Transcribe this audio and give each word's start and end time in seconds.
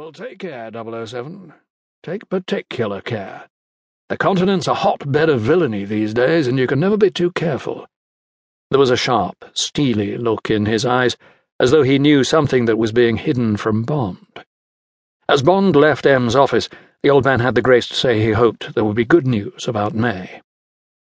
Well, 0.00 0.12
take 0.12 0.38
care, 0.38 0.70
007. 0.72 1.52
Take 2.02 2.30
particular 2.30 3.02
care. 3.02 3.50
The 4.08 4.16
continent's 4.16 4.66
a 4.66 4.72
hotbed 4.72 5.28
of 5.28 5.42
villainy 5.42 5.84
these 5.84 6.14
days, 6.14 6.46
and 6.46 6.58
you 6.58 6.66
can 6.66 6.80
never 6.80 6.96
be 6.96 7.10
too 7.10 7.32
careful. 7.32 7.86
There 8.70 8.80
was 8.80 8.88
a 8.88 8.96
sharp, 8.96 9.44
steely 9.52 10.16
look 10.16 10.50
in 10.50 10.64
his 10.64 10.86
eyes, 10.86 11.18
as 11.60 11.70
though 11.70 11.82
he 11.82 11.98
knew 11.98 12.24
something 12.24 12.64
that 12.64 12.78
was 12.78 12.92
being 12.92 13.18
hidden 13.18 13.58
from 13.58 13.82
Bond. 13.82 14.42
As 15.28 15.42
Bond 15.42 15.76
left 15.76 16.06
M's 16.06 16.34
office, 16.34 16.70
the 17.02 17.10
old 17.10 17.26
man 17.26 17.40
had 17.40 17.54
the 17.54 17.60
grace 17.60 17.88
to 17.88 17.94
say 17.94 18.22
he 18.22 18.32
hoped 18.32 18.74
there 18.74 18.84
would 18.84 18.96
be 18.96 19.04
good 19.04 19.26
news 19.26 19.68
about 19.68 19.92
May. 19.92 20.40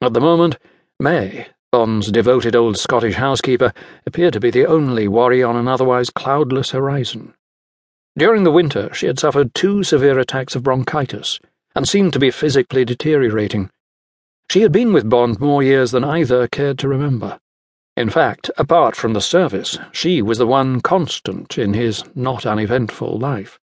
At 0.00 0.14
the 0.14 0.22
moment, 0.22 0.56
May, 0.98 1.48
Bond's 1.70 2.10
devoted 2.10 2.56
old 2.56 2.78
Scottish 2.78 3.16
housekeeper, 3.16 3.74
appeared 4.06 4.32
to 4.32 4.40
be 4.40 4.50
the 4.50 4.64
only 4.64 5.06
worry 5.06 5.42
on 5.42 5.56
an 5.56 5.68
otherwise 5.68 6.08
cloudless 6.08 6.70
horizon. 6.70 7.34
During 8.18 8.44
the 8.44 8.50
winter, 8.50 8.92
she 8.92 9.06
had 9.06 9.18
suffered 9.18 9.54
two 9.54 9.84
severe 9.84 10.18
attacks 10.18 10.56
of 10.56 10.64
bronchitis 10.64 11.38
and 11.76 11.88
seemed 11.88 12.12
to 12.12 12.18
be 12.18 12.30
physically 12.30 12.84
deteriorating. 12.84 13.70
She 14.50 14.62
had 14.62 14.72
been 14.72 14.92
with 14.92 15.08
Bond 15.08 15.38
more 15.38 15.62
years 15.62 15.92
than 15.92 16.02
either 16.02 16.48
cared 16.48 16.78
to 16.80 16.88
remember. 16.88 17.38
In 17.96 18.10
fact, 18.10 18.50
apart 18.58 18.96
from 18.96 19.12
the 19.12 19.20
service, 19.20 19.78
she 19.92 20.22
was 20.22 20.38
the 20.38 20.46
one 20.46 20.80
constant 20.80 21.56
in 21.56 21.74
his 21.74 22.02
not 22.16 22.44
uneventful 22.44 23.16
life. 23.18 23.60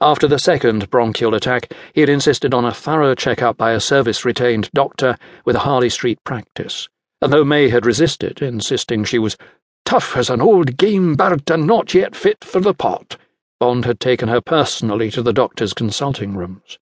After 0.00 0.28
the 0.28 0.38
second 0.38 0.88
bronchial 0.90 1.34
attack, 1.34 1.72
he 1.92 2.02
had 2.02 2.10
insisted 2.10 2.54
on 2.54 2.64
a 2.64 2.72
thorough 2.72 3.14
check-up 3.14 3.56
by 3.56 3.72
a 3.72 3.80
service-retained 3.80 4.70
doctor 4.74 5.16
with 5.44 5.56
a 5.56 5.60
Harley 5.60 5.88
Street 5.88 6.22
practice, 6.22 6.88
and 7.20 7.32
though 7.32 7.44
May 7.44 7.68
had 7.68 7.86
resisted, 7.86 8.42
insisting 8.42 9.04
she 9.04 9.18
was 9.18 9.36
tough 9.84 10.16
as 10.16 10.30
an 10.30 10.40
old 10.40 10.76
game 10.76 11.14
bird 11.16 11.50
and 11.50 11.66
not 11.66 11.94
yet 11.94 12.14
fit 12.14 12.44
for 12.44 12.60
the 12.60 12.74
pot, 12.74 13.16
Bond 13.58 13.86
had 13.86 14.00
taken 14.00 14.28
her 14.28 14.42
personally 14.42 15.10
to 15.10 15.22
the 15.22 15.32
doctor's 15.32 15.72
consulting 15.72 16.36
rooms. 16.36 16.78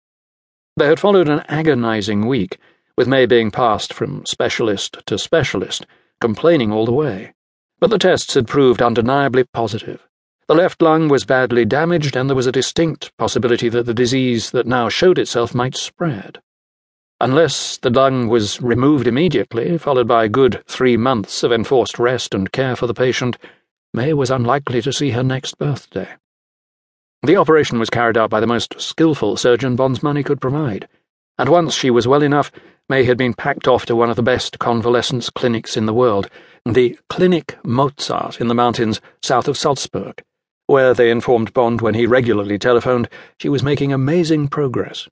There 0.76 0.88
had 0.88 0.98
followed 0.98 1.28
an 1.28 1.44
agonizing 1.46 2.26
week, 2.26 2.58
with 2.96 3.06
May 3.06 3.26
being 3.26 3.52
passed 3.52 3.92
from 3.92 4.26
specialist 4.26 4.98
to 5.06 5.16
specialist, 5.16 5.86
complaining 6.20 6.72
all 6.72 6.84
the 6.84 6.92
way. 6.92 7.32
But 7.78 7.90
the 7.90 7.98
tests 7.98 8.34
had 8.34 8.48
proved 8.48 8.82
undeniably 8.82 9.44
positive. 9.44 10.08
The 10.48 10.54
left 10.56 10.82
lung 10.82 11.08
was 11.08 11.24
badly 11.24 11.64
damaged, 11.64 12.16
and 12.16 12.28
there 12.28 12.34
was 12.34 12.48
a 12.48 12.52
distinct 12.52 13.16
possibility 13.18 13.68
that 13.68 13.86
the 13.86 13.94
disease 13.94 14.50
that 14.50 14.66
now 14.66 14.88
showed 14.88 15.18
itself 15.18 15.54
might 15.54 15.76
spread. 15.76 16.40
Unless 17.20 17.78
the 17.78 17.90
lung 17.90 18.26
was 18.26 18.60
removed 18.60 19.06
immediately, 19.06 19.78
followed 19.78 20.08
by 20.08 20.24
a 20.24 20.28
good 20.28 20.64
three 20.66 20.96
months 20.96 21.44
of 21.44 21.52
enforced 21.52 22.00
rest 22.00 22.34
and 22.34 22.50
care 22.50 22.74
for 22.74 22.88
the 22.88 22.94
patient, 22.94 23.38
May 23.92 24.12
was 24.12 24.30
unlikely 24.32 24.82
to 24.82 24.92
see 24.92 25.10
her 25.10 25.22
next 25.22 25.56
birthday. 25.56 26.08
The 27.24 27.36
operation 27.36 27.78
was 27.78 27.88
carried 27.88 28.18
out 28.18 28.28
by 28.28 28.40
the 28.40 28.46
most 28.46 28.78
skilful 28.78 29.38
surgeon 29.38 29.76
Bond's 29.76 30.02
money 30.02 30.22
could 30.22 30.42
provide, 30.42 30.86
and 31.38 31.48
once 31.48 31.72
she 31.72 31.90
was 31.90 32.06
well 32.06 32.22
enough, 32.22 32.52
May 32.90 33.04
had 33.04 33.16
been 33.16 33.32
packed 33.32 33.66
off 33.66 33.86
to 33.86 33.96
one 33.96 34.10
of 34.10 34.16
the 34.16 34.22
best 34.22 34.58
convalescence 34.58 35.30
clinics 35.30 35.74
in 35.74 35.86
the 35.86 35.94
world, 35.94 36.28
the 36.66 36.98
Clinic 37.08 37.56
Mozart 37.64 38.42
in 38.42 38.48
the 38.48 38.54
mountains 38.54 39.00
south 39.22 39.48
of 39.48 39.56
Salzburg, 39.56 40.22
where 40.66 40.92
they 40.92 41.10
informed 41.10 41.54
Bond 41.54 41.80
when 41.80 41.94
he 41.94 42.04
regularly 42.04 42.58
telephoned 42.58 43.08
she 43.40 43.48
was 43.48 43.62
making 43.62 43.90
amazing 43.90 44.48
progress. 44.48 45.08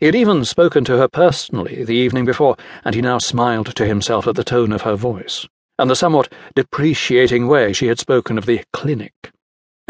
He 0.00 0.06
had 0.06 0.16
even 0.16 0.44
spoken 0.44 0.84
to 0.86 0.96
her 0.96 1.06
personally 1.06 1.84
the 1.84 1.94
evening 1.94 2.24
before, 2.24 2.56
and 2.84 2.96
he 2.96 3.00
now 3.00 3.18
smiled 3.18 3.76
to 3.76 3.86
himself 3.86 4.26
at 4.26 4.34
the 4.34 4.42
tone 4.42 4.72
of 4.72 4.82
her 4.82 4.96
voice, 4.96 5.46
and 5.78 5.88
the 5.88 5.94
somewhat 5.94 6.32
depreciating 6.56 7.46
way 7.46 7.72
she 7.72 7.86
had 7.86 8.00
spoken 8.00 8.38
of 8.38 8.46
the 8.46 8.64
clinic. 8.72 9.31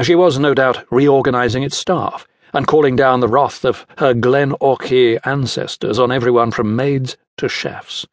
She 0.02 0.16
was, 0.16 0.36
no 0.36 0.52
doubt, 0.52 0.84
reorganizing 0.90 1.62
its 1.62 1.76
staff 1.76 2.26
and 2.52 2.66
calling 2.66 2.96
down 2.96 3.20
the 3.20 3.28
wrath 3.28 3.64
of 3.64 3.86
her 3.98 4.14
Glen 4.14 4.52
Orchy 4.60 5.16
ancestors 5.24 5.96
on 6.00 6.10
everyone 6.10 6.50
from 6.50 6.74
maids 6.74 7.16
to 7.36 7.48
chefs. 7.48 8.04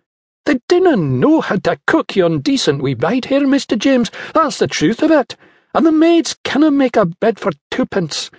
They 0.45 0.59
dinna 0.67 0.95
know 0.95 1.41
how 1.41 1.55
to 1.55 1.79
cook 1.87 2.15
yon 2.15 2.41
decent 2.41 2.83
wee 2.83 2.93
bite 2.93 3.25
here, 3.25 3.41
Mr. 3.41 3.75
James. 3.75 4.11
That's 4.35 4.59
the 4.59 4.67
truth 4.67 5.01
of 5.01 5.09
it. 5.09 5.35
And 5.73 5.83
the 5.83 5.91
maids 5.91 6.37
canna 6.43 6.69
make 6.69 6.95
a 6.95 7.07
bed 7.07 7.39
for 7.39 7.53
twopence. 7.71 8.29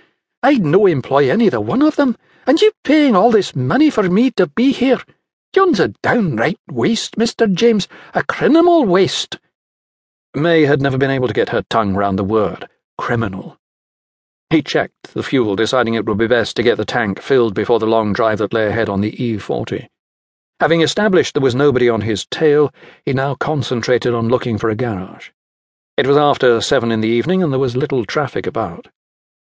I'd 0.41 0.65
no 0.65 0.85
employ 0.85 1.29
any 1.29 1.49
the 1.49 1.59
one 1.59 1.81
of 1.81 1.97
them, 1.97 2.15
and 2.47 2.61
you 2.61 2.71
paying 2.85 3.17
all 3.17 3.31
this 3.31 3.53
money 3.53 3.89
for 3.89 4.03
me 4.03 4.31
to 4.31 4.47
be 4.47 4.71
here. 4.71 5.01
Yon's 5.53 5.81
a 5.81 5.89
downright 6.01 6.59
waste, 6.69 7.17
Mr. 7.17 7.53
James, 7.53 7.89
a 8.13 8.23
criminal 8.23 8.85
waste. 8.85 9.39
May 10.33 10.61
had 10.61 10.81
never 10.81 10.97
been 10.97 11.11
able 11.11 11.27
to 11.27 11.33
get 11.33 11.49
her 11.49 11.63
tongue 11.69 11.95
round 11.95 12.17
the 12.17 12.23
word 12.23 12.69
criminal. 13.01 13.57
He 14.51 14.61
checked 14.61 15.15
the 15.15 15.23
fuel, 15.23 15.55
deciding 15.55 15.95
it 15.95 16.05
would 16.05 16.19
be 16.19 16.27
best 16.27 16.55
to 16.55 16.63
get 16.63 16.77
the 16.77 16.85
tank 16.85 17.19
filled 17.19 17.55
before 17.55 17.79
the 17.79 17.87
long 17.87 18.13
drive 18.13 18.37
that 18.37 18.53
lay 18.53 18.67
ahead 18.67 18.89
on 18.89 19.01
the 19.01 19.13
E40. 19.13 19.87
Having 20.59 20.81
established 20.81 21.33
there 21.33 21.41
was 21.41 21.55
nobody 21.55 21.89
on 21.89 22.01
his 22.01 22.27
tail, 22.27 22.71
he 23.03 23.11
now 23.11 23.33
concentrated 23.33 24.13
on 24.13 24.27
looking 24.27 24.59
for 24.59 24.69
a 24.69 24.75
garage. 24.75 25.29
It 25.97 26.05
was 26.05 26.15
after 26.15 26.61
seven 26.61 26.91
in 26.91 27.01
the 27.01 27.07
evening, 27.07 27.41
and 27.41 27.51
there 27.51 27.59
was 27.59 27.75
little 27.75 28.05
traffic 28.05 28.45
about. 28.45 28.87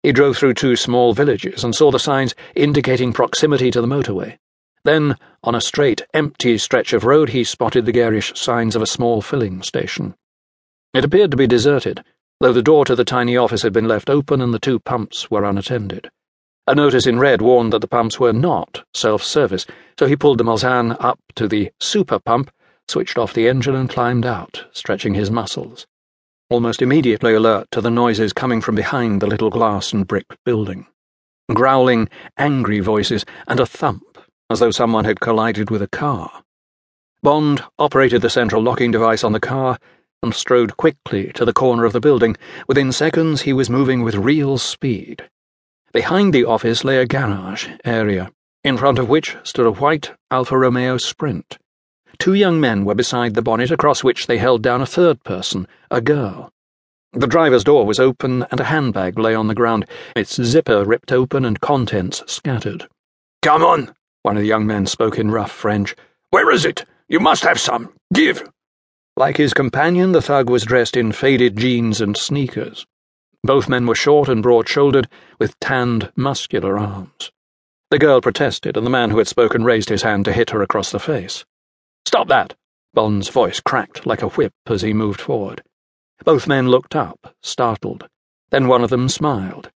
He 0.02 0.14
drove 0.14 0.38
through 0.38 0.54
two 0.54 0.78
small 0.78 1.14
villages 1.14 1.66
and 1.66 1.76
saw 1.76 1.92
the 1.92 2.00
signs 2.00 2.34
indicating 2.56 3.12
proximity 3.12 3.70
to 3.72 3.82
the 3.82 3.88
motorway. 3.88 4.38
Then, 4.86 5.18
on 5.44 5.56
a 5.56 5.62
straight, 5.62 6.04
empty 6.14 6.58
stretch 6.58 6.94
of 6.94 7.04
road, 7.04 7.28
he 7.28 7.44
spotted 7.44 7.86
the 7.86 7.92
garish 7.92 8.32
signs 8.34 8.78
of 8.78 8.82
a 8.82 8.88
small 8.88 9.22
filling 9.22 9.62
station. 9.62 10.16
It 10.94 11.04
appeared 11.04 11.32
to 11.32 11.38
be 11.38 11.48
deserted, 11.48 12.06
though 12.42 12.52
the 12.52 12.64
door 12.64 12.84
to 12.86 12.96
the 12.96 13.06
tiny 13.06 13.38
office 13.38 13.62
had 13.62 13.72
been 13.72 13.88
left 13.88 14.10
open 14.10 14.42
and 14.42 14.52
the 14.52 14.60
two 14.60 14.80
pumps 14.80 15.30
were 15.30 15.46
unattended. 15.46 16.10
A 16.66 16.74
notice 16.74 17.06
in 17.06 17.20
red 17.20 17.40
warned 17.40 17.72
that 17.72 17.82
the 17.82 17.88
pumps 17.88 18.20
were 18.20 18.34
not 18.34 18.84
self 18.96 19.24
service, 19.24 19.68
so 20.00 20.08
he 20.08 20.16
pulled 20.16 20.40
the 20.40 20.44
Mulsanne 20.44 20.98
up 21.00 21.20
to 21.36 21.48
the 21.48 21.72
super 21.80 22.18
pump, 22.18 22.50
switched 22.88 23.20
off 23.20 23.34
the 23.34 23.48
engine, 23.48 23.76
and 23.76 23.90
climbed 23.90 24.26
out, 24.26 24.66
stretching 24.72 25.14
his 25.14 25.30
muscles. 25.30 25.86
Almost 26.50 26.82
immediately 26.82 27.36
alert 27.36 27.68
to 27.72 27.82
the 27.82 27.92
noises 27.92 28.34
coming 28.34 28.60
from 28.60 28.74
behind 28.74 29.22
the 29.22 29.28
little 29.28 29.52
glass 29.52 29.94
and 29.94 30.08
brick 30.08 30.26
building. 30.44 30.88
Growling, 31.54 32.10
angry 32.38 32.80
voices, 32.80 33.24
and 33.48 33.60
a 33.60 33.68
thump, 33.68 34.18
as 34.50 34.60
though 34.60 34.72
someone 34.72 35.06
had 35.06 35.20
collided 35.20 35.70
with 35.70 35.84
a 35.84 35.88
car. 35.88 36.44
Bond 37.22 37.64
operated 37.78 38.24
the 38.24 38.32
central 38.32 38.64
locking 38.64 38.90
device 38.90 39.24
on 39.24 39.32
the 39.32 39.40
car 39.40 39.78
and 40.24 40.36
strode 40.36 40.78
quickly 40.78 41.32
to 41.34 41.46
the 41.46 41.54
corner 41.54 41.84
of 41.84 41.94
the 41.94 42.00
building. 42.00 42.38
Within 42.68 42.92
seconds, 42.92 43.42
he 43.42 43.54
was 43.54 43.70
moving 43.70 44.04
with 44.04 44.16
real 44.16 44.58
speed. 44.58 45.28
Behind 45.94 46.34
the 46.34 46.46
office 46.46 46.84
lay 46.84 46.98
a 46.98 47.06
garage 47.06 47.68
area, 47.84 48.32
in 48.64 48.78
front 48.78 49.00
of 49.00 49.10
which 49.10 49.36
stood 49.44 49.66
a 49.66 49.72
white 49.72 50.12
Alfa 50.30 50.58
Romeo 50.58 50.98
Sprint. 50.98 51.58
Two 52.20 52.34
young 52.34 52.60
men 52.60 52.86
were 52.86 52.94
beside 52.94 53.34
the 53.34 53.42
bonnet, 53.42 53.72
across 53.72 54.04
which 54.04 54.28
they 54.28 54.38
held 54.38 54.62
down 54.62 54.82
a 54.82 54.86
third 54.86 55.24
person, 55.24 55.68
a 55.90 56.02
girl. 56.02 56.52
The 57.14 57.28
driver's 57.28 57.64
door 57.64 57.86
was 57.86 58.00
open, 58.00 58.46
and 58.52 58.60
a 58.60 58.66
handbag 58.66 59.18
lay 59.18 59.34
on 59.34 59.48
the 59.48 59.56
ground, 59.56 59.86
its 60.16 60.42
zipper 60.42 60.86
ripped 60.86 61.12
open 61.12 61.44
and 61.44 61.60
contents 61.60 62.24
scattered. 62.28 62.88
Come 63.42 63.64
on, 63.64 63.94
one 64.22 64.38
of 64.38 64.44
the 64.44 64.48
young 64.48 64.68
men 64.68 64.86
spoke 64.86 65.18
in 65.18 65.32
rough 65.32 65.52
French. 65.52 65.96
Where 66.30 66.52
is 66.52 66.64
it? 66.64 66.86
You 67.10 67.20
must 67.20 67.44
have 67.44 67.60
some. 67.60 67.92
Give. 68.14 68.48
Like 69.22 69.38
his 69.38 69.54
companion, 69.54 70.14
the 70.14 70.22
thug 70.22 70.50
was 70.50 70.64
dressed 70.64 70.98
in 70.98 71.12
faded 71.12 71.56
jeans 71.56 72.02
and 72.02 72.18
sneakers. 72.18 72.88
Both 73.44 73.70
men 73.70 73.86
were 73.86 73.94
short 73.94 74.28
and 74.28 74.42
broad 74.42 74.68
shouldered, 74.68 75.08
with 75.38 75.60
tanned, 75.60 76.12
muscular 76.16 76.80
arms. 76.80 77.32
The 77.92 78.00
girl 78.00 78.20
protested, 78.20 78.76
and 78.76 78.84
the 78.84 78.90
man 78.90 79.12
who 79.12 79.20
had 79.20 79.28
spoken 79.28 79.64
raised 79.64 79.90
his 79.90 80.02
hand 80.02 80.26
to 80.26 80.34
hit 80.34 80.50
her 80.50 80.64
across 80.64 80.90
the 80.90 81.00
face. 81.00 81.46
Stop 82.04 82.30
that! 82.30 82.56
Bond's 82.96 83.30
voice 83.30 83.60
cracked 83.60 84.08
like 84.08 84.24
a 84.24 84.30
whip 84.30 84.54
as 84.66 84.82
he 84.82 84.92
moved 84.92 85.22
forward. 85.22 85.62
Both 86.26 86.48
men 86.48 86.70
looked 86.70 86.96
up, 86.96 87.36
startled. 87.44 88.08
Then 88.50 88.68
one 88.68 88.84
of 88.84 88.90
them 88.90 89.08
smiled. 89.08 89.70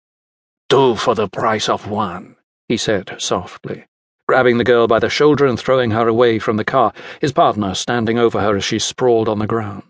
Two 0.68 0.96
for 0.96 1.14
the 1.14 1.28
price 1.28 1.68
of 1.68 1.88
one, 1.88 2.34
he 2.66 2.76
said 2.76 3.14
softly 3.20 3.86
grabbing 4.28 4.58
the 4.58 4.64
girl 4.64 4.86
by 4.86 4.98
the 4.98 5.08
shoulder 5.08 5.46
and 5.46 5.58
throwing 5.58 5.90
her 5.92 6.08
away 6.08 6.38
from 6.38 6.56
the 6.56 6.64
car, 6.64 6.92
his 7.20 7.32
partner 7.32 7.74
standing 7.74 8.18
over 8.18 8.40
her 8.40 8.56
as 8.56 8.64
she 8.64 8.78
sprawled 8.78 9.28
on 9.28 9.38
the 9.38 9.46
ground. 9.46 9.84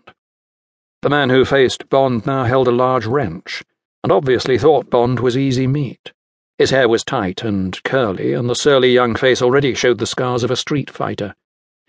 The 1.01 1.09
man 1.09 1.29
who 1.29 1.45
faced 1.45 1.89
Bond 1.89 2.25
now 2.25 2.43
held 2.43 2.67
a 2.67 2.71
large 2.71 3.05
wrench, 3.05 3.63
and 4.03 4.11
obviously 4.11 4.57
thought 4.57 4.89
Bond 4.89 5.19
was 5.19 5.37
easy 5.37 5.67
meat. 5.67 6.11
His 6.57 6.69
hair 6.69 6.87
was 6.87 7.03
tight 7.03 7.43
and 7.43 7.81
curly, 7.83 8.33
and 8.33 8.49
the 8.49 8.55
surly 8.55 8.91
young 8.91 9.15
face 9.15 9.41
already 9.41 9.73
showed 9.73 9.99
the 9.99 10.07
scars 10.07 10.43
of 10.43 10.51
a 10.51 10.55
street 10.55 10.89
fighter. 10.89 11.35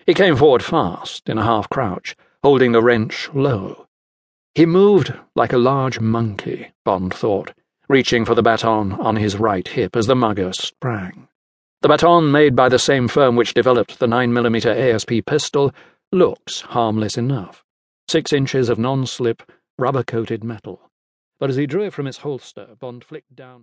He 0.06 0.14
came 0.14 0.36
forward 0.36 0.62
fast, 0.62 1.28
in 1.28 1.38
a 1.38 1.44
half 1.44 1.68
crouch, 1.68 2.16
holding 2.42 2.72
the 2.72 2.82
wrench 2.82 3.28
low. 3.32 3.86
He 4.54 4.66
moved 4.66 5.12
like 5.34 5.52
a 5.52 5.58
large 5.58 6.00
monkey, 6.00 6.72
Bond 6.84 7.14
thought, 7.14 7.52
reaching 7.88 8.24
for 8.24 8.34
the 8.34 8.42
baton 8.42 8.92
on 8.92 9.16
his 9.16 9.36
right 9.36 9.68
hip 9.68 9.96
as 9.96 10.06
the 10.06 10.16
mugger 10.16 10.52
sprang. 10.52 11.27
The 11.80 11.88
baton, 11.88 12.32
made 12.32 12.56
by 12.56 12.68
the 12.68 12.78
same 12.78 13.06
firm 13.06 13.36
which 13.36 13.54
developed 13.54 14.00
the 14.00 14.06
9mm 14.06 14.66
ASP 14.66 15.24
pistol, 15.24 15.72
looks 16.10 16.62
harmless 16.62 17.16
enough. 17.16 17.64
Six 18.08 18.32
inches 18.32 18.68
of 18.68 18.80
non 18.80 19.06
slip, 19.06 19.44
rubber 19.78 20.02
coated 20.02 20.42
metal. 20.42 20.90
But 21.38 21.50
as 21.50 21.56
he 21.56 21.66
drew 21.68 21.84
it 21.84 21.92
from 21.92 22.08
its 22.08 22.18
holster, 22.18 22.74
Bond 22.80 23.04
flicked 23.04 23.36
down. 23.36 23.56